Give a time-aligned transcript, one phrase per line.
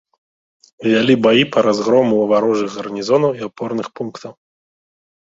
[0.89, 4.31] Вялі баі па разгрому варожых гарнізонаў і апорных пунктаў.